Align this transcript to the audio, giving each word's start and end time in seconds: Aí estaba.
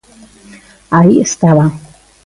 Aí 0.97 1.15
estaba. 1.21 1.65